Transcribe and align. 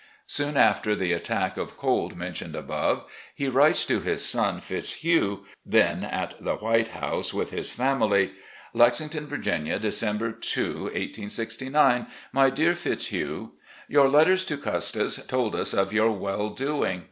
Soon 0.25 0.57
after 0.57 0.95
the 0.95 1.13
attack 1.13 1.57
of 1.57 1.77
cold 1.77 2.17
mentioned 2.17 2.55
above, 2.55 3.05
he 3.35 3.47
writes 3.47 3.85
to 3.85 3.99
his 3.99 4.25
son 4.25 4.59
Fitzhugh, 4.59 5.45
then 5.63 6.03
at 6.03 6.33
the 6.43 6.55
"White 6.55 6.87
House" 6.87 7.35
with 7.35 7.51
his 7.51 7.71
family: 7.71 8.31
"Lexington, 8.73 9.27
Virginia, 9.27 9.77
December 9.77 10.31
2, 10.31 10.85
1869." 10.85 12.07
My 12.33 12.49
Dear 12.49 12.73
Fitzhugh:... 12.73 13.51
Your 13.87 14.09
letters 14.09 14.43
to 14.45 14.57
Custis 14.57 15.17
told 15.27 15.53
us 15.55 15.71
of 15.71 15.93
your 15.93 16.09
well 16.11 16.49
doing. 16.49 16.99